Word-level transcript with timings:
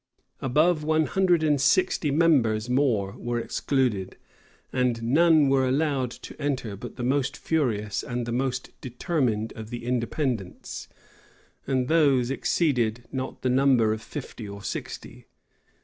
Above 0.39 0.83
one 0.83 1.05
hundred 1.05 1.43
and 1.43 1.61
sixty 1.61 2.09
members 2.09 2.67
more 2.67 3.13
were 3.19 3.39
excluded, 3.39 4.17
and 4.73 5.03
none 5.03 5.47
were 5.47 5.67
allowed 5.67 6.09
to 6.09 6.35
enter 6.41 6.75
but 6.75 6.95
the 6.95 7.03
most 7.03 7.37
furious 7.37 8.01
and 8.01 8.25
the 8.25 8.31
most 8.31 8.71
determined 8.81 9.53
of 9.53 9.69
the 9.69 9.85
Independents; 9.85 10.87
and 11.67 11.87
these 11.87 12.31
exceeded 12.31 13.03
not 13.11 13.43
the 13.43 13.49
number 13.51 13.93
of 13.93 14.01
fifty 14.01 14.49
or 14.49 14.63
sixty. 14.63 15.27